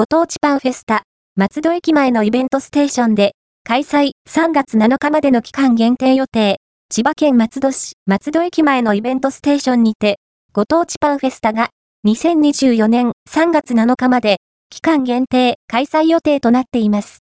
[0.00, 1.02] ご当地パンフェスタ、
[1.36, 6.56] 松戸駅前のイベントステーションで、開催3月7日までの期間限定予定、
[6.88, 10.18] 千葉県松戸市松戸駅前のイベントステーションにて、
[10.54, 11.68] ご当地パンフェスタが
[12.06, 14.38] 2024年3月7日まで
[14.70, 17.18] 期間限定開催予定となっています。